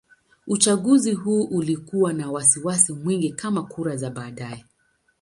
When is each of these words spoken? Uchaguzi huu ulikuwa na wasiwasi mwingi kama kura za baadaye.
Uchaguzi 0.47 1.13
huu 1.13 1.43
ulikuwa 1.43 2.13
na 2.13 2.31
wasiwasi 2.31 2.93
mwingi 2.93 3.31
kama 3.31 3.63
kura 3.63 3.95
za 3.97 4.09
baadaye. 4.09 4.65